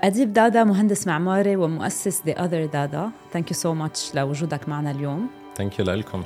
[0.00, 3.10] أديب دادا مهندس معماري ومؤسس The Other Dada.
[3.36, 5.26] Thank you so much لوجودك معنا اليوم.
[5.56, 6.22] Thank you لكم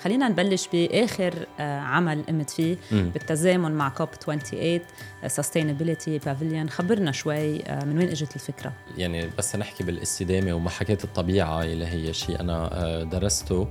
[0.00, 3.10] خلينا نبلش بآخر آه، عمل قمت فيه مم.
[3.14, 4.80] بالتزامن مع كوب 28
[5.26, 11.62] Sustainability Pavilion خبرنا شوي آه، من وين إجت الفكرة؟ يعني بس نحكي بالاستدامة ومحاكاة الطبيعة
[11.62, 13.68] اللي هي شيء أنا آه، درسته.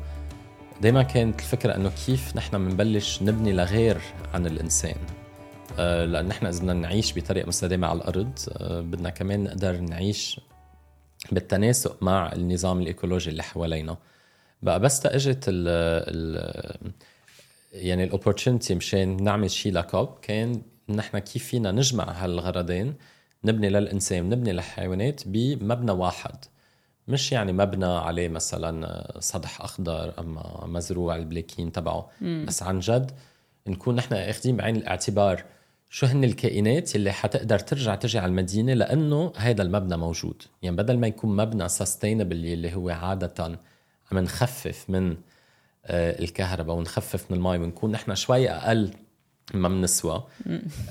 [0.82, 4.02] دائما كانت الفكرة إنه كيف نحن بنبلش نبني لغير
[4.34, 4.96] عن الإنسان.
[5.80, 10.40] آه، لأن نحن إذا بدنا نعيش بطريقة مستدامة على الأرض آه، بدنا كمان نقدر نعيش
[11.32, 13.98] بالتناسق مع النظام الإيكولوجي اللي حوالينا.
[14.62, 16.82] بقى بس إجت ال
[17.74, 22.94] يعني ال opportunity مشان نعمل شيء لكوب كان نحن كيف فينا نجمع هالغرضين
[23.46, 26.36] نبني للإنسان ونبني للحيوانات بمبنى واحد.
[27.12, 32.10] مش يعني مبنى عليه مثلا سطح أخضر أو مزروع البلاكين تبعه.
[32.22, 33.12] بس عن جد
[33.68, 35.44] نكون نحن أخذين بعين الاعتبار
[35.90, 40.44] شو هن الكائنات اللي حتقدر ترجع تجي على المدينة لأنه هذا المبنى موجود.
[40.62, 43.60] يعني بدل ما يكون مبنى سستينبل اللي هو عادة
[44.12, 45.18] عم نخفف من
[45.86, 48.92] آه، الكهرباء ونخفف من المي ونكون نحن شوي أقل
[49.54, 50.24] ما بنسوى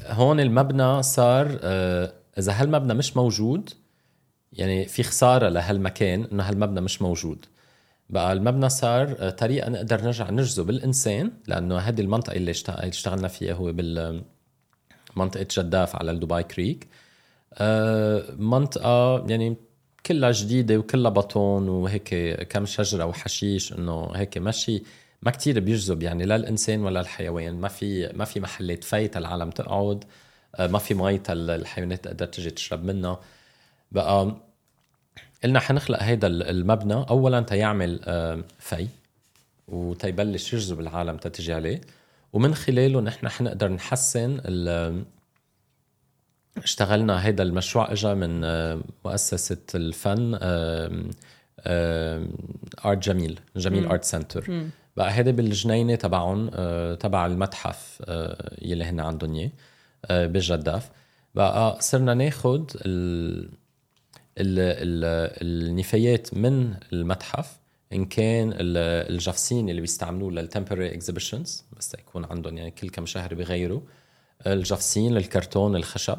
[0.07, 3.71] هون المبنى صار آه، إذا هالمبنى مش موجود
[4.53, 7.45] يعني في خسارة لهالمكان إنه هالمبنى مش موجود.
[8.11, 13.29] بقى المبنى صار طريقه نقدر نرجع نجذب الإنسان لأنه هذه المنطقة اللي اشت- اللي اشتغلنا
[13.29, 14.23] فيها هو بال
[15.17, 16.89] منطقة جداف على الدبي كريك.
[17.55, 19.57] آه، منطقة يعني
[20.07, 22.15] كلها جديدة وكلها بطون وهيك
[22.49, 24.83] كم شجرة وحشيش إنه هيك ماشي
[25.23, 27.55] ما كتير بيجذب يعني لا الإنسان ولا الحيوان.
[27.61, 30.05] ما في ما في محلات فايت العالم تقعد.
[30.57, 33.21] آه، ما في مي الحيوانات تقدر تجي تشرب منها.
[33.93, 34.37] بقى
[35.45, 36.95] قلنا حنخلق هيدا المبنى.
[36.95, 38.89] اولا تيعمل آه، في
[39.69, 41.81] وتيبلش يجذب العالم تتجي عليه.
[42.33, 44.41] ومن خلاله نحن حنقدر نحسن
[46.57, 50.39] اشتغلنا هيدا المشروع اجى من آه، مؤسسة الفن
[52.85, 54.45] Art Jameel Jameel Arts Centre
[54.97, 58.03] بقى هيدا بالجنينة تبعهم آه، تبع المتحف
[58.63, 60.91] يلي هن عندهم إياه بالجداف
[61.35, 63.49] بقى صرنا ناخد ال
[64.39, 67.59] النفايات من المتحف
[67.93, 73.35] إن كان ال- الجفسين اللي بيستعملوه للتمبرري اكزيبيشنز بس يكون عندهم يعني كل كم شهر
[73.35, 73.81] بغيروا
[74.47, 76.19] الجفسين الكرتون الخشب.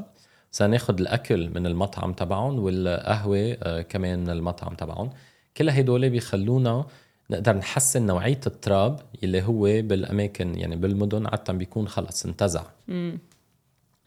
[0.51, 5.09] سناخد الأكل من المطعم تبعهم والقهوة آه، كمان من المطعم تبعهم.
[5.57, 6.85] كل هدول بيخلونا
[7.29, 12.63] نقدر نحسن نوعية التراب اللي هو بالأماكن يعني بالمدن عادة بيكون خلص انتزع.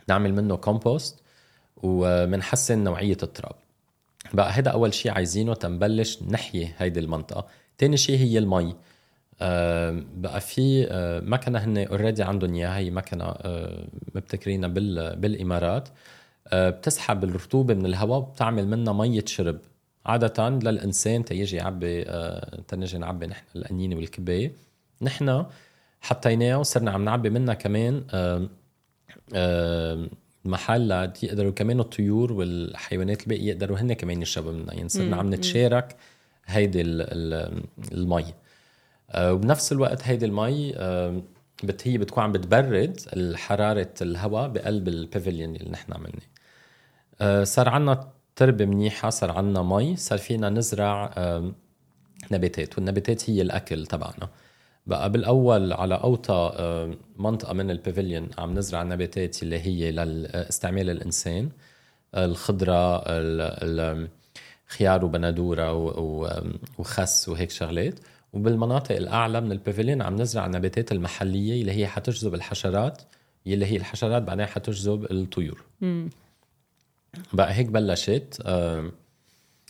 [0.08, 1.20] نعمل منه كومبوست
[1.76, 3.54] ومنحسن نوعية التراب.
[4.32, 7.46] بقى هذا أول شيء عايزينه تنبلش نحيي هيدي المنطقة.
[7.78, 8.76] تاني شيء هي المي.
[9.40, 10.88] آه، بقى في
[11.24, 15.88] مكنه هن already عندهم اياها هي مكنه آه، مبتكرينها بال- بالإمارات.
[16.48, 19.58] آه، بتسحب الرطوبة من الهواء وبتعمل منها مية شرب.
[20.06, 22.04] عادة للإنسان تيجي يعبي
[22.68, 24.52] تنجي نعبي نحن القنينة والكباية.
[25.02, 25.44] نحن
[26.00, 28.04] حطيناها وصرنا عم نعبي منها كمان
[30.44, 34.74] محل يقدروا كمان الطيور والحيوانات الباقية يقدروا هن كمان يشربوا منها.
[34.74, 35.96] يعني صرنا عم نتشارك
[36.46, 37.62] هيدي ال- ال-
[37.92, 38.24] المي.
[39.10, 41.22] آه، وبنفس الوقت هيدي المي آه،
[41.64, 43.00] بت هي بتكون عم بتبرد
[43.36, 46.20] حرارة الهواء بقلب ال pavilion اللي نحن عملناه
[47.20, 51.14] آه، صار عنا تربة منيحة صار عنا مي صار فينا نزرع
[52.32, 54.28] نباتات والنباتات هي الأكل تبعنا.
[54.86, 60.90] بقى بالأول على أوطى آه، منطقة من ال pavilion عم نزرع النباتات اللي هي لاستعمال
[60.90, 61.48] الإنسان
[62.14, 63.40] آه، الخضرة ال-
[63.80, 64.08] ال-
[64.66, 65.88] خيار وبندورة و-
[66.24, 66.42] و-
[66.78, 67.94] وخس وهيك شغلات.
[68.32, 73.02] وبالمناطق الأعلى من ال pavilion عم نزرع النباتات المحلية اللي هي حتجذب الحشرات
[73.46, 75.64] يلي هي الحشرات بعدين حتجذب الطيور.
[77.32, 78.92] بقى هيك بلشت آم،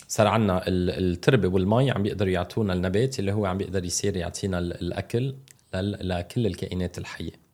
[0.08, 4.80] صار ال- التربة والمي عم بيقدروا يعطونا النبات اللي هو عم بيقدر يصير يعطينا ال-
[4.80, 5.34] الأكل
[5.74, 7.44] لكل الكائنات الحية.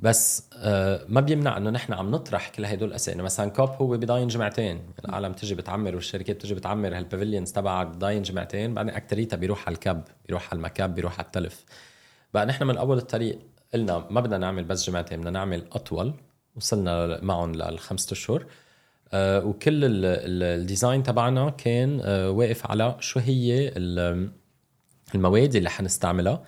[0.00, 3.14] بس آه، ما بيمنع إنه نحن عم نطرح كل هدول الأسئلة.
[3.14, 4.80] يعني مثلا COP هو بضاين جمعتين.
[5.04, 8.74] العالم تجي بتعمر والشركات بتجي بتعمر هال pavilions تبعها بضاين جمعتين.
[8.74, 11.64] بعدين أكتريتها بيروح على الكب بيروح على المكب بيروح على التلف.
[12.34, 13.38] بقى نحن من أول الطريق
[13.74, 16.14] قلنا ما بدنا نعمل بس جمعتين بدنا نعمل أطول.
[16.56, 18.46] وصلنا معهم للخمسة أشهر.
[19.14, 24.30] وكل ال- ال- الديزاين تبعنا كان آه، واقف على شو هي ال-
[25.14, 26.42] المواد اللي حنستعملها.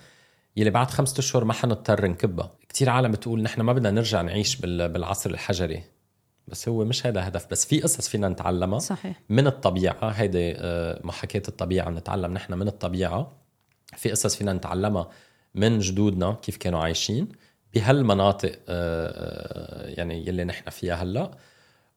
[0.57, 2.51] يلي بعد خمسة أشهر ما حنضطر نكبها.
[2.69, 5.83] كتير عالم بتقول نحن ما بدنا نرجع نعيش بال- بالعصر الحجري.
[6.47, 8.79] بس هو مش هذا هدف بس في قصص فينا نتعلمها.
[8.79, 9.21] صحيح.
[9.29, 13.31] من الطبيعة هيدي آه، محاكاة الطبيعة نتعلم نحن من الطبيعة.
[13.97, 15.09] في قصص فينا نتعلمها
[15.55, 17.27] من جدودنا كيف كانوا عايشين.
[17.73, 21.31] بهالمناطق آه، يعني يلي نحن فيها هلأ.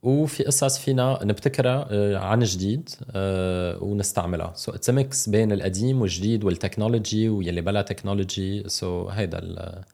[0.06, 4.52] وفي قصص فينا نبتكرها آه، عن جديد آه، ونستعملها.
[4.54, 8.68] so it's mix بين القديم والجديد وال technology واللي بلا technology.
[8.68, 9.40] so هيدا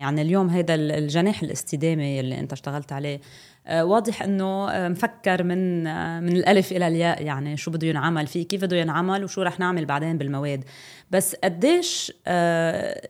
[0.00, 3.20] يعني اليوم هيدا الجناح الاستدامه اللي انت اشتغلت عليه.
[3.66, 5.82] آه، واضح إنه مفكر من
[6.22, 9.86] من الألف إلى الياء يعني شو بده ينعمل فيه كيف بده ينعمل وشو رح نعمل
[9.86, 10.64] بعدين بالمواد.
[11.10, 12.12] بس قديش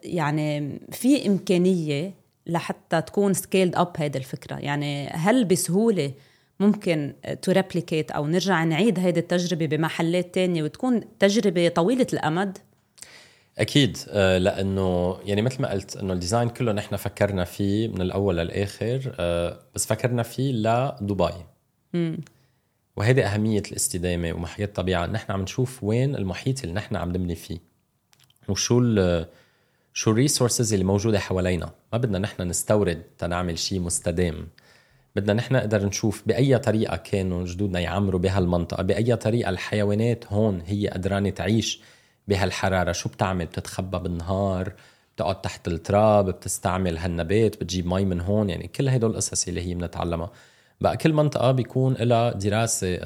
[0.05, 2.15] يعني في إمكانية
[2.47, 6.13] لحتى تكون scaled up هيدي الفكرة؟ يعني هل بسهولة
[6.63, 12.59] ممكن ت replicate أو نرجع نعيد هيدي التجربة بمحلات تانية وتكون تجربة طويلة الأمد؟
[13.59, 18.01] أكيد آه، لأنه يعني مثل ما قلت إنه ال design كله نحن فكرنا فيه من
[18.01, 21.33] الأول للآخر آه، بس فكرنا فيه لدبي.
[22.97, 25.07] وهيدي أهمية الاستدامة ومحيط الطبيعة.
[25.07, 27.59] نحن عم نشوف وين المحيط اللي نحن عم نبني فيه
[28.49, 29.27] وشو ال
[29.95, 31.71] شو ال resources اللي موجودة حوالينا.
[31.93, 34.49] ما بدنا نحن نستورد تنعمل شيء مستدام.
[35.17, 40.89] بدنا نحن نقدر نشوف بأي طريقة كانوا جدودنا يعمروا بهالمنطقة بأي طريقة الحيوانات هون هي
[40.89, 41.81] قدرانة تعيش
[42.29, 42.93] بهالحرارة.
[42.93, 44.73] شو بتعمل؟ بتتخبى بالنهار
[45.17, 49.75] بتقعد تحت التراب بتستعمل هالنبات بتجيب مي من هون يعني كل هدول القصص اللي هي
[49.75, 50.31] بنتعلمها.
[50.81, 52.99] بقى كل منطقة بيكون لها دراسة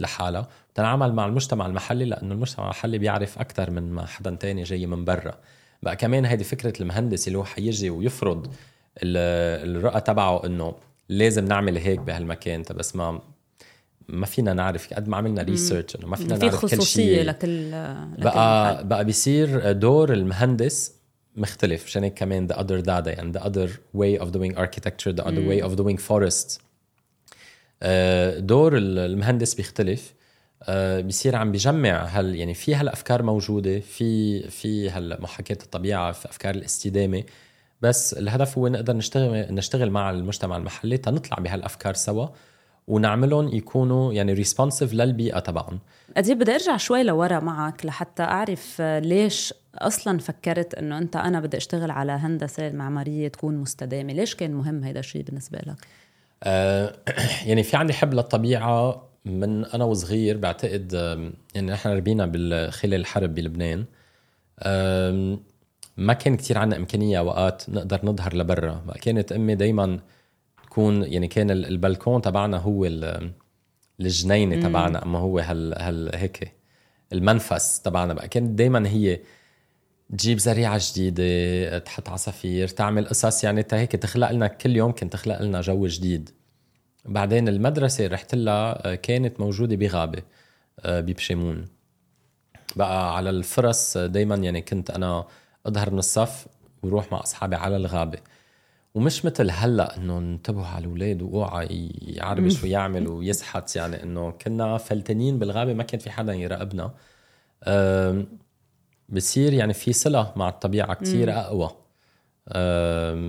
[0.00, 0.48] لحالها.
[0.74, 5.04] تنعمل مع المجتمع المحلي لأنه المجتمع المحلي بيعرف أكثر من ما حدا تاني جاي من
[5.04, 5.34] برا.
[5.82, 8.46] بقى كمان هيدي فكرة المهندس اللي هو حيجي ويفرض
[9.02, 10.74] الرؤى تبعه إنه
[11.08, 12.62] لازم نعمل هيك بهالمكان.
[12.74, 13.20] بس ما
[14.08, 16.78] ما فينا نعرف قد ما عملنا ريسيرش إنه ما فينا نعرف كل شيء.
[16.78, 17.70] خصوصيه لكل
[18.18, 20.92] بقى بقى بيصير دور المهندس
[21.36, 25.24] مختلف عشان هيك كمان the other data يعني the other way of doing architecture the
[25.24, 26.58] other way of doing forests.
[27.82, 30.14] آه، دور المهندس بيختلف.
[30.62, 36.54] آه، بيصير عم بيجمع هل يعني في هالأفكار موجودة في في هالمحاكاة الطبيعة في أفكار
[36.54, 37.22] الاستدامة.
[37.84, 42.26] بس الهدف هو نقدر نشتغل نشتغل مع المجتمع المحلي تنطلع بهالأفكار سوا
[42.88, 45.78] ونعملهم يكونوا يعني ريسبونسيف للبيئة تبعهم.
[46.16, 51.56] أديب بدي أرجع شوي لورا معك لحتى أعرف ليش أصلا فكرت إنه أنت أنا بدي
[51.56, 55.86] أشتغل على هندسة معماريه تكون مستدامة؟ ليش كان مهم هذا الشيء بالنسبة لك؟
[56.42, 56.96] آه
[57.48, 60.92] يعني في عندي حب للطبيعة من أنا وصغير بعتقد
[61.54, 63.84] يعني نحن ربينا خلال الحرب بلبنان.
[65.96, 68.84] ما كان كتير عنا إمكانية أوقات نقدر نظهر لبرا.
[69.02, 70.00] كانت أمي دايما
[70.64, 72.88] تكون يعني كان البلكون تبعنا هو
[74.00, 76.52] الجنينة تبعنا أما هو هال, هال هيك
[77.12, 78.28] المنفس تبعنا بقى.
[78.28, 79.20] كانت دايما هي
[80.18, 85.42] تجيب زريعة جديدة تحط عصافير تعمل قصص يعني هيك تخلق لنا كل يوم كانت تخلق
[85.42, 86.30] لنا جو جديد.
[87.04, 90.22] بعدين المدرسة رحت لها كانت موجودة بغابة
[90.80, 91.64] آه، ببشيمون
[92.76, 95.26] بقى على الفرص دايما يعني كنت أنا
[95.66, 96.46] أظهر من الصف
[96.82, 98.18] وروح مع أصحابي على الغابة.
[98.94, 105.38] ومش مثل هلأ إنه انتبهوا على الأولاد وأوعى يعربش ويعمل ويزحت يعني إنه كنا فلتانين
[105.38, 106.94] بالغابة ما كان في حدا يراقبنا.
[109.08, 111.70] بصير يعني في صلة مع الطبيعة كتير أقوى.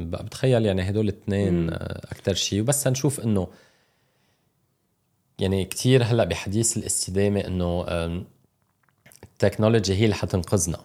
[0.06, 3.48] بقى بتخيل يعني هدول الاثنين أكثر شيء وبس نشوف إنه
[5.40, 7.86] يعني كتير هلأ بحديث الاستدامة إنه
[9.24, 10.80] ال technology هي اللي حتنقذنا.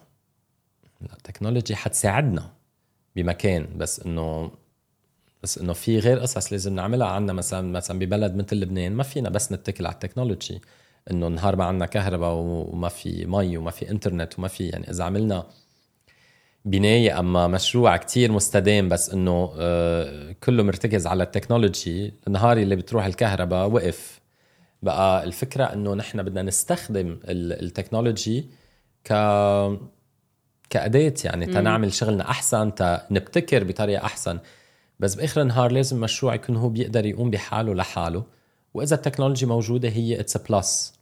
[1.03, 2.51] ال technology حتساعدنا
[3.17, 4.51] بمكان بس إنه
[5.43, 7.07] بس إنه في غير قصص لازم نعملها.
[7.09, 10.61] عنا مثلا مثلا ببلد مثل لبنان ما فينا بس نتكل على ال technology
[11.11, 15.05] إنه نهار ما عندنا كهرباء وما في مي وما في انترنت وما في يعني إذا
[15.05, 15.47] عملنا
[16.65, 22.77] بناية أما مشروع كتير مستدام بس إنه آه، كله مرتكز على ال technology النهار اللي
[22.77, 24.21] بتروح الكهرباء وقف.
[24.83, 28.51] بقى الفكرة إنه نحن بدنا نستخدم ال technology
[29.05, 29.13] ك
[30.71, 34.39] كأداة يعني تنعمل شغلنا أحسن تنبتكر بطريقة أحسن.
[35.01, 38.25] بس بآخر النهار لازم مشروع يكون هو بيقدر يقوم بحاله لحاله.
[38.75, 41.01] وإذا ال technology موجودة هي it's plus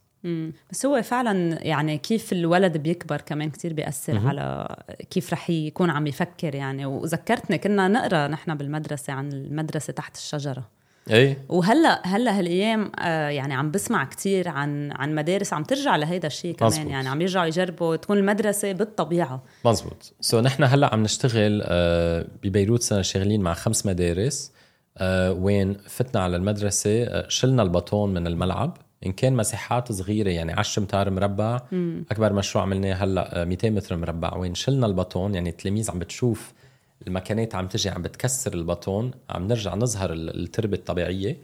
[0.71, 4.27] بس هو فعلا يعني كيف الولد بيكبر كمان كتير بيأثر مم.
[4.27, 4.75] على
[5.09, 6.85] كيف رح يكون عم يفكر يعني.
[6.85, 10.78] وذكرتني كنا نقرأ نحن بالمدرسة عن المدرسة تحت الشجرة.
[11.11, 16.27] اي وهلا هلا هالايام آه يعني عم بسمع كثير عن عن مدارس عم ترجع لهيدا
[16.27, 16.71] الشيء كمان.
[16.71, 16.91] مزبوط.
[16.91, 19.43] يعني عم يرجعوا يجربوا تكون المدرسة بالطبيعة.
[19.65, 20.13] مزبوط.
[20.21, 24.51] سو so نحن هلا عم نشتغل آه ببيروت صرنا شغالين مع خمس مدارس
[24.97, 28.77] آه وين فتنا على المدرسة آه شلنا البطون من الملعب.
[29.05, 31.61] إن كان مساحات صغيرة يعني 10 امتار مربع.
[31.71, 32.05] مم.
[32.11, 34.35] أكبر مشروع عملناه هلا 200 آه، متر مربع.
[34.35, 36.53] وين شلنا البطون يعني التلاميذ عم بتشوف
[37.07, 41.37] المكانات عم تجي عم بتكسر البطون عم نرجع نظهر التربة الطبيعية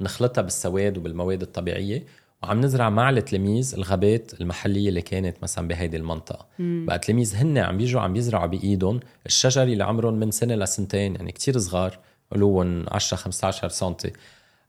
[0.00, 2.02] نخلطها بالسواد وبالمواد الطبيعية
[2.42, 6.46] وعم نزرع مع التلاميذ الغابات المحلية اللي كانت مثلا بهيدي المنطقة.
[6.58, 6.84] مم.
[6.86, 9.00] بقى التلاميذ هن عم بيجوا عم بيزرعوا بإيدهم.
[9.26, 11.98] الشجر اللي عمرهم من سنة لسنتين يعني كتير صغار
[12.32, 13.94] علوهم 10 15 سم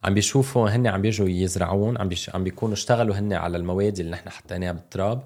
[0.04, 4.12] عم بيشوفوا هن عم بيجوا يزرعون عم بيش عم بيكونوا اشتغلوا هن على المواد اللي
[4.12, 5.24] نحن حطيناها بالتراب.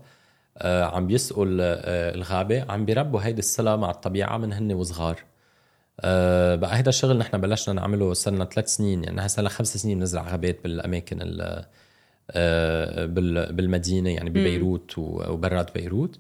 [0.62, 5.20] عم بيسقوا آه الغابة عم بيربوا هيدي الصله مع الطبيعة من هن وصغار.
[6.00, 10.28] آه بقى هيدا الشغل نحن بلشنا نعمله صرنا ثلاث سنين يعني هسه خمس سنين بنزرع
[10.28, 11.20] غابات بالأماكن
[12.32, 13.06] آه
[13.52, 16.20] بالمدينة يعني ببيروت وبرات بيروت.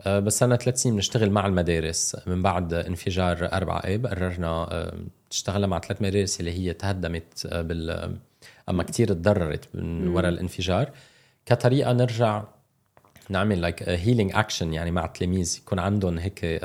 [0.00, 2.16] آه، بس صرنا ثلاث سنين بنشتغل مع المدارس.
[2.26, 4.94] من بعد انفجار 4 آب قررنا آه،
[5.30, 8.16] اشتغلنا مع ثلاث مدارس اللي هي تهدمت آه، بال
[8.68, 10.90] أما كثير تضررت من وراء الانفجار.
[11.46, 12.44] كطريقة نرجع
[13.30, 15.58] نعمل like healing action يعني مع التلاميذ.
[15.62, 16.60] يكون عندهم هيك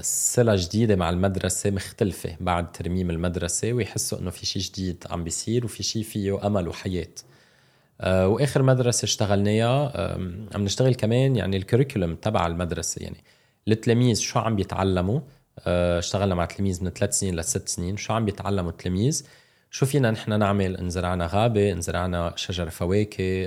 [0.00, 5.64] صلة جديدة مع المدرسة مختلفة بعد ترميم المدرسة ويحسوا إنه في شيء جديد عم بيصير
[5.64, 7.08] وفي شيء فيه أمل وحياة.
[8.00, 10.14] آه، وآخر مدرسة اشتغلناها
[10.54, 13.02] عم نشتغل كمان يعني ال curriculum تبع المدرسة.
[13.02, 13.24] يعني
[13.68, 15.20] التلاميذ شو عم بيتعلموا؟
[15.66, 17.96] اشتغلنا مع تلاميذ من ثلاث سنين لست سنين.
[17.96, 19.26] شو عم بيتعلموا التلاميذ؟
[19.70, 23.46] شو فينا نحن نعمل؟ انزرعنا غابة انزرعنا شجر فواكه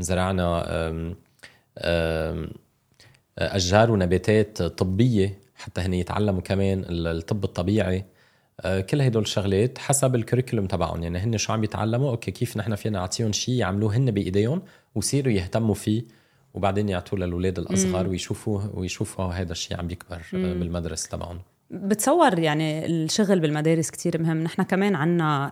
[0.00, 0.64] انزرعنا
[3.38, 8.04] أشجار ونباتات طبية حتى هن يتعلموا كمان الطب الطبيعي.
[8.60, 11.02] آه، كل هدول الشغلات حسب الكريكولم تبعهم.
[11.02, 14.62] يعني هن شو عم بيتعلموا أوكي كيف نحن فينا نعطيهم شيء يعملوه هن بإيديهم
[14.94, 16.02] ويصيروا يهتموا فيه
[16.54, 21.40] وبعدين يعطوه للأولاد الأصغر ويشوفوا ويشوفوا هذا الشيء عم بيكبر آه، بالمدرسة تبعهم.
[21.70, 24.42] بتصور يعني الشغل بالمدارس كتير مهم.
[24.42, 25.50] نحن كمان عنا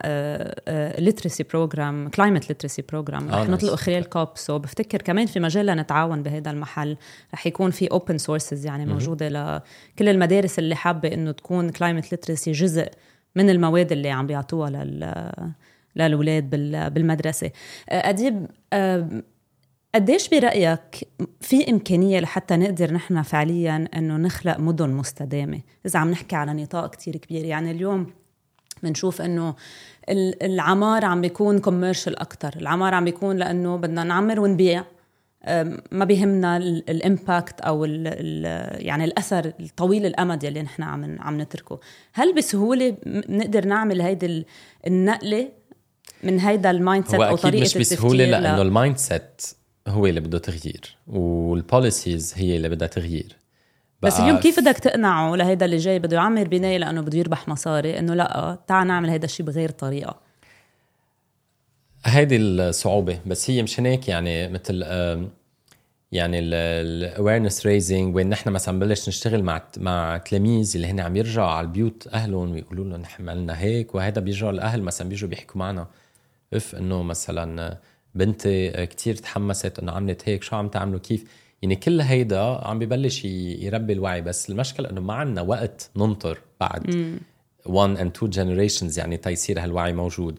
[0.99, 6.23] literacy program climate literacy program رح نطلقه خلال COP so بفتكر كمان في مجال لنتعاون
[6.23, 6.96] بهذا المحل.
[7.35, 12.52] رح يكون في open sources يعني موجودة لكل المدارس اللي حابة إنه تكون climate literacy
[12.52, 12.88] جزء
[13.37, 15.32] من المواد اللي عم بيعطوها لل
[15.96, 16.50] للاولاد
[16.94, 17.50] بالمدرسة.
[17.88, 19.08] آه، أديب آه،
[19.97, 21.09] قديش برأيك
[21.41, 26.91] في إمكانية لحتى نقدر نحن فعليا أنه نخلق مدن مستدامة؟ إذا عم نحكي على نطاق
[26.91, 28.07] كتير كبير يعني اليوم
[28.83, 29.55] بنشوف أنه
[30.43, 32.55] العمار عم بيكون commercial أكتر.
[32.57, 34.85] العمار عم بيكون لأنه بدنا نعمر ونبيع.
[35.93, 41.41] ما بيهمنا ال impact أو ال ال يعني الأثر الطويل الأمد يلي نحن عم عم
[41.41, 41.81] نتركه.
[42.12, 44.47] هل بسهولة بنقدر نعمل هيدي
[44.87, 45.49] النقلة
[46.23, 49.42] من هيدا ال mindset أو طريقة مش بسهولة لأنه ال mindset
[49.87, 53.37] هو اللي بده تغيير وال policies هي اللي بدها تغيير.
[54.02, 57.99] بس اليوم كيف بدك تقنعه لهيدا اللي جاي بده يعمر بناية لأنه بده يربح مصاري؟
[57.99, 60.16] إنه لأ تعال نعمل هيدا الشيء بغير طريقة.
[62.05, 64.83] هيدي الصعوبة بس هي مش هيك يعني مثل
[66.12, 71.16] يعني ال awareness raising وين نحن مثلا بلش نشتغل مع مع تلاميذ اللي هن عم
[71.16, 75.59] يرجعوا على البيوت أهلهم ويقولوا لهم نحن عملنا هيك وهذا بيرجعوا الأهل مثلا بيجوا بيحكوا
[75.59, 75.87] معنا.
[76.54, 77.78] إيه إنه مثلا
[78.16, 81.25] بنتي كتير تحمست إنه عملت هيك شو عم تعملوا كيف؟
[81.62, 87.16] يعني كل هيدا عم ببلش يربي الوعي بس المشكلة إنه ما عندنا وقت ننطر بعد
[87.66, 90.38] 1 and 2 generations يعني تيصير هالوعي موجود.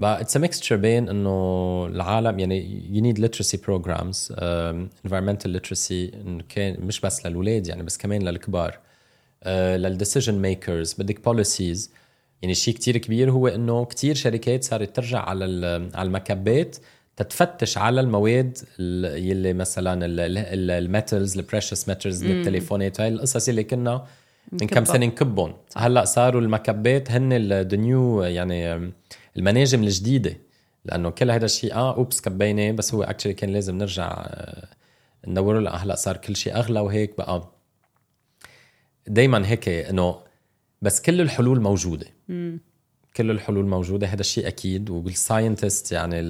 [0.00, 6.16] But it's a mixture بين إنه العالم يعني you need literacy programs um, environmental literacy
[6.48, 11.88] كان مش بس للاولاد يعني بس كمان للكبار uh, لل decision makers بدك policies.
[12.42, 15.44] يعني شيء كتير كبير هو إنه كتير شركات صارت ترجع على
[15.94, 16.76] على المكبات
[17.16, 19.98] تتفتش على المواد يلي مثلا
[20.78, 24.06] ال metals ال precious metals للتليفونات هاي القصص اللي كنا
[24.52, 25.54] من كم سنة نكبهم.
[25.76, 28.92] هلأ صاروا المكبات هن the new يعني
[29.36, 30.36] المناجم الجديدة
[30.84, 34.68] لأنه كل هذا الشيء آه oops كبيناه بس هو actually كان لازم نرجع آه،
[35.26, 37.52] ندور له هلأ صار كل شيء أغلى وهيك بقى.
[39.06, 40.18] دائما هيك إنه
[40.82, 42.06] بس كل الحلول موجودة.
[42.28, 42.60] مم.
[43.16, 46.20] كل الحلول موجودة هذا الشيء أكيد وبال scientists يعني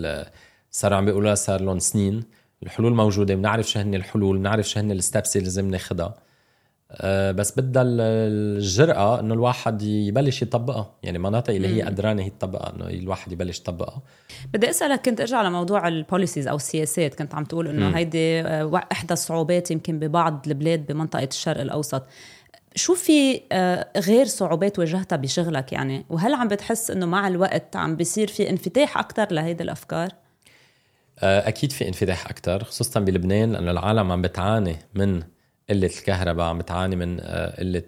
[0.73, 2.23] صاروا عم بيقولوا صار لهم سنين
[2.63, 6.15] الحلول موجودة بنعرف شو هن الحلول بنعرف شو هن ال steps اللي لازم ناخذها
[6.93, 12.77] أه بس بدها الجرأة إنه الواحد يبلش يطبقها، يعني مناطق اللي هي قدرانة هي تطبقها
[12.77, 14.03] إنه الواحد يبلش يطبقها.
[14.55, 18.87] بدي أسألك كنت أرجع لموضوع ال policies أو السياسات، كنت عم تقول إنه هيدي آه،
[18.93, 22.03] إحدى الصعوبات يمكن ببعض البلاد بمنطقة الشرق الأوسط.
[22.75, 27.97] شو في آه، غير صعوبات واجهتها بشغلك يعني؟ وهل عم بتحس إنه مع الوقت عم
[27.97, 30.09] بيصير في انفتاح أكثر لهيدي الأفكار؟
[31.19, 35.23] آه، أكيد في انفتاح أكثر خصوصا بلبنان لأنه العالم عم بتعاني من
[35.71, 37.83] قلة الكهرباء عم بتعاني من آه، قلة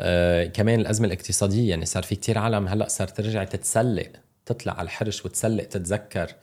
[0.00, 1.70] آه، كمان الأزمة الاقتصادية.
[1.70, 4.12] يعني صار في كتير عالم هلأ صار ترجع تتسلق
[4.46, 6.34] تطلع على الحرش وتسلق تتذكر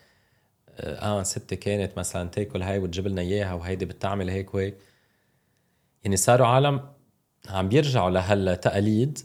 [0.80, 4.76] آه ستي كانت مثلا تاكل هاي وتجيب لنا إياها وهيدي بتعمل هيك وهيك.
[6.04, 6.82] يعني صاروا عالم
[7.50, 9.20] عم بيرجعوا لهالتقاليد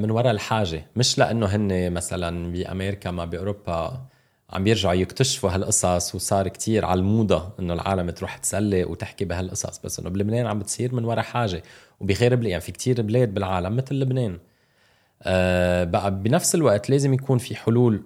[0.00, 0.86] من وراء الحاجة.
[0.96, 4.08] مش لأنه هن مثلا بأمريكا ما بأوروبا
[4.50, 9.80] عم بيرجعوا يكتشفوا هالقصص وصار كتير على الموضة إنه العالم تروح تسلي وتحكي بهالقصص.
[9.84, 11.62] بس إنه بلبنان عم بتصير من وراء حاجة.
[12.00, 14.38] وبغير بلاد يعني في كتير بلاد بالعالم مثل لبنان.
[15.22, 18.02] أه بقى بنفس الوقت لازم يكون في حلول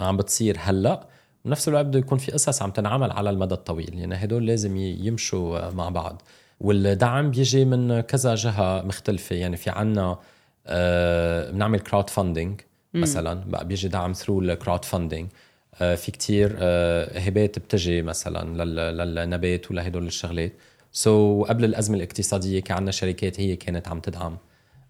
[0.00, 1.06] عم بتصير هلأ.
[1.44, 3.98] بنفس الوقت بده يكون في قصص عم تنعمل على المدى الطويل.
[3.98, 6.22] يعني هدول لازم يمشوا مع بعض.
[6.60, 9.36] والدعم بيجي من كذا جهة مختلفة.
[9.36, 10.18] يعني في عنا
[10.66, 12.60] أه بنعمل crowdfunding
[12.94, 13.34] مثلا.
[13.34, 15.36] بقى بيجي دعم through ال crowdfunding آه،
[15.76, 18.64] في كتير آه، هبات بتجي مثلا
[19.04, 20.52] للنبات ولهدول الشغلات.
[20.92, 24.38] so so, قبل الأزمة الاقتصادية كان عندنا شركات هي كانت عم تدعم.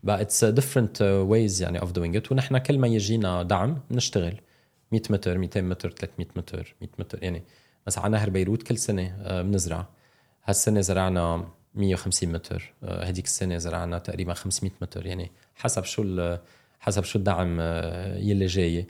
[0.02, 4.40] بقى it's different ways يعني of doing it ونحن كل ما يجينا دعم بنشتغل.
[4.92, 7.42] 100 متر 200 متر 300 متر 100 متر يعني
[7.86, 9.88] مثلا على نهر بيروت كل سنة آه، بنزرع.
[10.44, 12.74] هالسنة زرعنا 150 متر.
[12.82, 15.06] هديك السنة زرعنا تقريبا 500 متر.
[15.06, 16.36] يعني حسب شو
[16.80, 17.60] حسب شو الدعم
[18.16, 18.80] يلي جاي.
[18.80, 18.86] آه،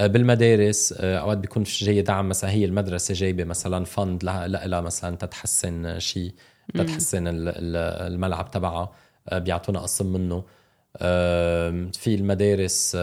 [0.00, 5.16] بالمدارس آه، أوقات بيكون في جاي دعم مثلا هي المدرسة جايبة مثلا فند لها مثلا
[5.16, 6.32] تتحسن شيء
[6.74, 8.92] تتحسن الملعب تبعها
[9.28, 10.44] آه، بيعطونا قسم منه.
[11.92, 12.96] في المدارس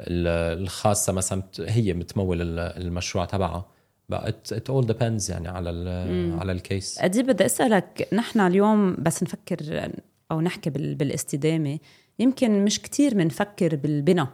[0.00, 3.66] الخاصة مثلا هي بتمول المشروع تبعها.
[4.12, 9.22] it all depends يعني على ال على ال case هيدي بدي أسألك نحن اليوم بس
[9.22, 9.90] نفكر
[10.30, 11.78] أو نحكي بالإستدامة
[12.18, 14.28] يمكن مش كتير بنفكر بالبناء.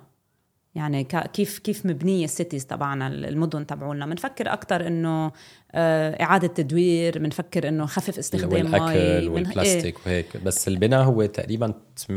[0.75, 4.07] يعني كيف كيف مبنية ال cities تبعنا المدن تبعولنا.
[4.07, 5.33] بنفكر أكثر إنه
[5.73, 10.37] آه، إعادة تدوير بنفكر إنه خفف استخدام مي والبلاستيك إيه؟ وهيك.
[10.37, 12.11] بس البناء هو تقريبا 38%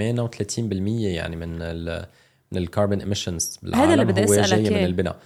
[1.06, 2.06] يعني من ال
[2.52, 5.20] من الكربون emissions بالعالم هذا اللي بدي أسألك من البناء.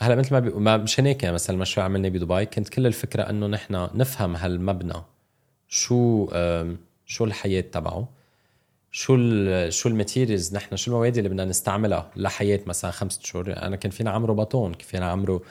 [0.00, 0.50] هلا مثل ما بي...
[0.50, 4.94] ما مش هيك يعني مثلا المشروع عملناه بدبي كانت كل الفكرة إنه نحن نفهم هالمبنى
[5.68, 6.28] شو
[7.06, 8.08] شو الحياة تبعه.
[8.94, 13.52] شو ال شو ال materials نحن شو المواد اللي بدنا نستعملها لحياة مثلا خمسة شهور؟
[13.56, 15.42] أنا كان فينا عمره باطون كان فينا عمره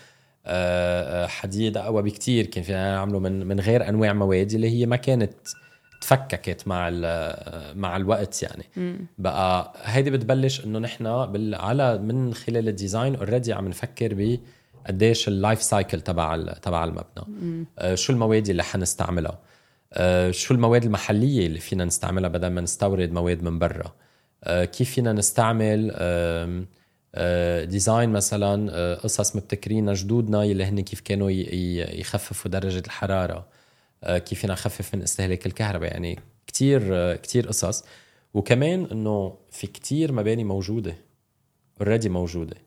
[0.46, 4.86] آه، آه، حديد أقوى بكتير كان فينا نعمله من من غير أنواع مواد اللي هي
[4.86, 5.34] ما كانت
[6.02, 6.90] تفككت مع
[7.76, 8.64] مع الوقت يعني.
[8.78, 9.06] م.
[9.18, 11.08] بقى هيدي بتبلش إنه نحن
[11.54, 14.40] على من خلال ال design already عم نفكر ب
[14.88, 17.66] قديش ال life cycle تبع تبع المبنى.
[17.80, 19.40] آه شو المواد اللي حنستعملها؟ آه،
[20.32, 23.96] شو المواد المحلية اللي فينا نستعملها بدل ما نستورد مواد من برا؟
[24.44, 25.88] آه، كيف فينا نستعمل
[27.70, 33.48] design آه، مثلا قصص مبتكرين جدودنا اللي هن كيف كانوا يخففوا درجة الحرارة؟
[34.06, 37.84] كيف فينا نخفف من استهلاك الكهرباء؟ يعني كتير كتير قصص.
[38.34, 40.96] وكمان إنه في كتير مباني موجودة
[41.82, 42.58] اوريدي موجودة.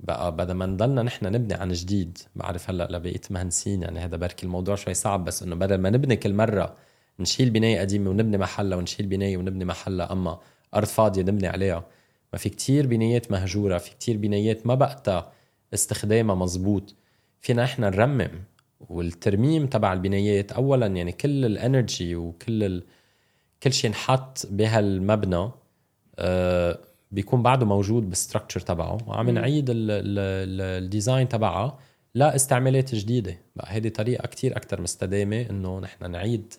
[0.00, 2.18] بقى بدل ما نضلنا نحن نبني عن جديد.
[2.36, 6.16] بعرف هلأ لبقيه مهندسين يعني هذا بركي الموضوع شوي صعب بس إنه بدل ما نبني
[6.16, 6.76] كل مرة
[7.20, 10.38] نشيل بناية قديمة ونبني محلها ونشيل بناية ونبني محلها أما
[10.74, 11.84] أرض فاضية نبني عليها
[12.32, 15.32] ما في كتير بنايات مهجورة في كتير بنايات ما بقتها
[15.74, 16.94] استخدامها مزبوط
[17.40, 18.30] فينا إحنا نرمم
[18.80, 22.84] والترميم تبع البنايات اولا يعني كل ال energy وكل ال...
[23.62, 25.50] كل شيء انحط بهالمبنى
[26.18, 26.78] آه
[27.12, 31.78] بيكون بعده موجود بال structure تبعه وعم نعيد ال design تبعها
[32.14, 33.38] لاستعمالات جديدة.
[33.56, 36.54] بقى هذه طريقة كتير أكتر مستدامة إنه نحن نعيد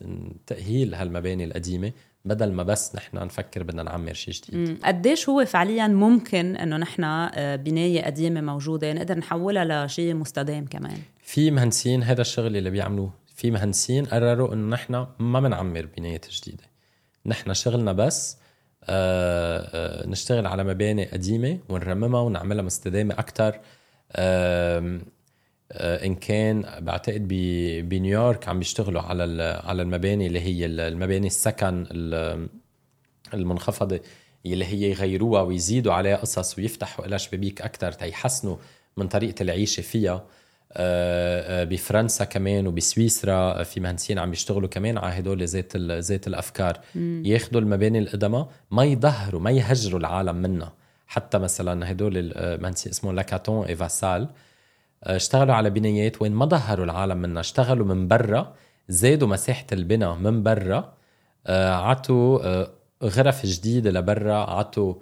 [0.48, 1.92] تأهيل هالمباني القديمة
[2.26, 4.84] بدل ما بس نحن نفكر بدنا نعمر شيء جديد.
[4.84, 10.98] قديش هو فعليا ممكن إنه نحن آه، بناية قديمة موجودة نقدر نحولها لشيء مستدام كمان؟
[11.20, 16.64] في مهندسين هذا الشغل اللي بيعملوه في مهندسين قرروا إنه نحن ما بنعمر بنايات جديدة.
[17.26, 18.38] نحن شغلنا بس
[18.84, 23.60] آه، آه، نشتغل على مباني قديمة ونرممها ونعملها مستدامة أكثر
[24.12, 25.00] آه،
[26.06, 27.28] إن كان بعتقد
[27.90, 31.88] بنيويورك عم بيشتغلوا على على المباني اللي هي المباني السكن
[33.34, 34.00] المنخفضة
[34.46, 38.58] اللي هي يغيروها ويزيدوا عليها قصص ويفتحوا لها شبابيك أكثر تيحسنوا
[38.98, 40.26] من طريقة العيشة فيها.
[41.70, 46.80] بفرنسا كمان وبسويسرا في مهندسين عم يشتغلوا كمان على هدول ذات ذات الأفكار.
[47.26, 50.74] ياخذوا المباني القدماء ما يظهروا ما يهجروا العالم منها.
[51.08, 54.30] حتى مثلا هدول المهندسين اسمهم لاكاتون اي فاسال
[55.04, 57.40] اشتغلوا على بنايات وين ما ظهروا العالم منها.
[57.40, 58.54] اشتغلوا من برا
[58.90, 60.94] زادوا مساحة البناء من برا
[61.48, 62.66] آه، عطوا
[63.04, 64.94] غرف جديدة لبرا عطوا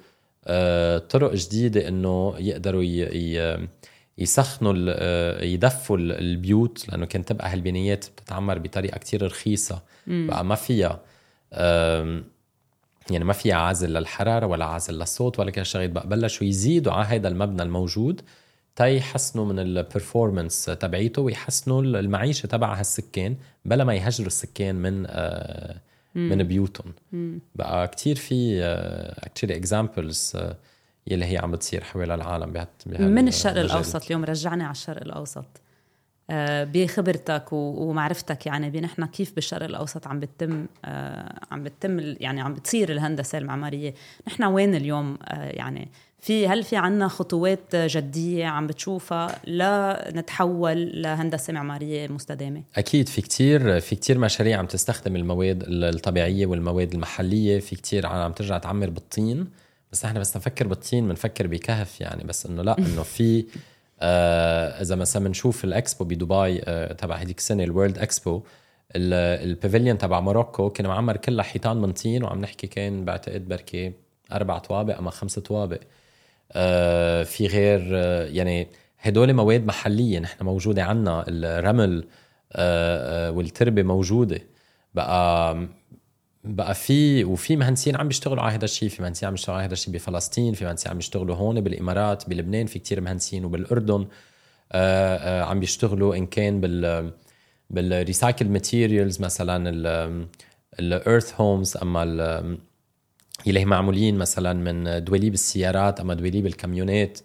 [0.97, 3.67] طرق جديدة إنه يقدروا ي...
[4.17, 9.82] يسخنوا آه، يدفوا البيوت لأنه كانت تبقى هالبنايات بتتعمر بطريقة كتير رخيصة.
[10.08, 11.00] بقى ما فيها
[13.12, 17.06] يعني ما فيها عازل للحرارة ولا عازل للصوت ولا كل شغلات بقى بلشوا يزيدوا على
[17.06, 18.21] هذا المبنى الموجود
[18.76, 25.76] تا يحسنوا من البرفورمانس تبعيته ويحسنوا المعيشة تبع هالسكان بلا ما يهجروا السكان من آه
[26.15, 26.93] من بيوتهم.
[27.56, 28.63] بقى كتير في
[29.17, 30.38] actually examples
[31.08, 35.62] يلي هي عم بتصير حول العالم بهت من الشرق الأوسط؟ اليوم رجعني على الشرق الأوسط.
[36.30, 42.54] آه، بخبرتك ومعرفتك يعني بنحن كيف بالشرق الأوسط عم بتم آه، عم بتم يعني عم
[42.54, 43.94] بتصير الهندسة المعمارية؟
[44.28, 51.54] نحن وين اليوم؟ آه، يعني في هل في عنا خطوات جدية عم بتشوفها لنتحول لهندسة
[51.54, 57.76] معمارية مستدامة؟ أكيد في كتير في كتير مشاريع عم تستخدم المواد الطبيعية والمواد المحلية في
[57.76, 59.48] كتير عم ترجع تعمر بالطين.
[59.91, 62.23] بس إحنا بس نفكر بالطين بنفكر بكهف يعني.
[62.23, 63.45] بس إنه لا إنه في
[63.99, 68.41] آه إذا مثلا بنشوف الإكسبو بدبي آه تبع هذيك السنة ال World Expo
[68.95, 73.93] ال pavilion تبع Morocco كان معمر كلها حيطان من طين وعم نحكي كان بعتقد بركي
[74.32, 75.80] أربع طوابق أما خمس طوابق.
[76.51, 78.67] آه في غير آه يعني
[78.99, 82.08] هدول مواد محلية نحن موجودة عنا الرمل
[82.54, 84.39] آه آه والتربة موجودة.
[84.93, 85.56] بقى
[86.43, 88.89] بقى في وفي مهندسين عم بيشتغلوا على هذا الشيء.
[88.89, 92.65] في مهندسين عم بيشتغلوا على هذا الشيء بفلسطين في مهندسين عم بيشتغلوا هون بالإمارات بلبنان
[92.65, 94.08] في كتير مهندسين وبالأردن
[94.71, 97.12] آآ آآ عم بيشتغلوا إن كان بال
[97.69, 99.69] بال recycled materials مثلا
[100.80, 102.04] ال earth homes أما
[103.47, 107.19] اللي معمولين مثلا من دواليب السيارات أما دواليب الكاميونات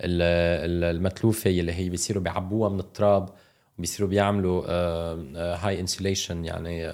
[0.00, 3.28] المتلوفة اللي هي بيصيروا بيعبوها من التراب
[3.78, 4.64] وبيصيروا بيعملوا
[5.54, 6.92] هاي insulation يعني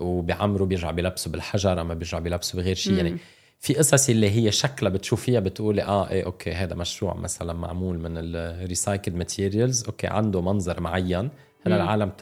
[0.00, 2.94] وبيعمروا بيرجع بيلبسوا بالحجر أما بيرجع بيلبسوا بغير شيء.
[2.94, 3.16] يعني
[3.60, 8.12] في قصص اللي هي شكلها بتشوفيها بتقولي آه إيه okay هذا مشروع مثلا معمول من
[8.16, 11.30] ال recycled materials okay عنده منظر معين.
[11.66, 12.12] هلا العالم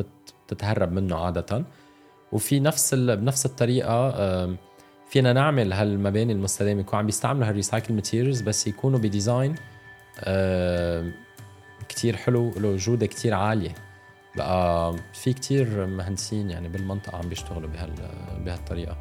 [0.47, 1.65] بتتهرب منه عادة.
[2.33, 4.11] وفي نفس بنفس الطريقة
[5.11, 6.81] فينا نعمل هالمباني المستدامة.
[6.81, 9.55] يكون عم بيستعملوا هال recycled materials بس يكونوا ب design
[11.89, 13.75] كتير حلو له جودة كتير عالية.
[14.37, 17.93] بقى في كتير مهندسين يعني بالمنطقة عم بيشتغلوا بهال
[18.45, 18.97] بهالطريقة.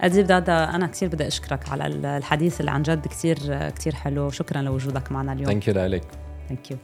[0.00, 4.62] أديب دادا أنا كثير بدي أشكرك على الحديث اللي عن جد كثير كثير حلو شكرا
[4.62, 5.46] لوجودك معنا اليوم.
[5.46, 6.04] thank you لك
[6.48, 6.76] thank you